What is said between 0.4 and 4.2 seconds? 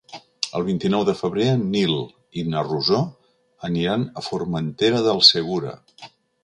El vint-i-nou de febrer en Nil i na Rosó aniran